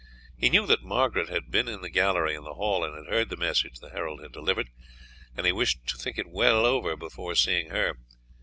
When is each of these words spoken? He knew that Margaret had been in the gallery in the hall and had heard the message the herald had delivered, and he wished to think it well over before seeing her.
He 0.35 0.49
knew 0.49 0.65
that 0.65 0.81
Margaret 0.81 1.29
had 1.29 1.51
been 1.51 1.67
in 1.67 1.81
the 1.81 1.89
gallery 1.91 2.33
in 2.33 2.43
the 2.43 2.55
hall 2.55 2.83
and 2.83 2.97
had 2.97 3.13
heard 3.13 3.29
the 3.29 3.37
message 3.37 3.77
the 3.77 3.91
herald 3.91 4.19
had 4.23 4.31
delivered, 4.31 4.69
and 5.37 5.45
he 5.45 5.51
wished 5.51 5.85
to 5.89 5.95
think 5.95 6.17
it 6.17 6.25
well 6.27 6.65
over 6.65 6.95
before 6.95 7.35
seeing 7.35 7.69
her. 7.69 7.93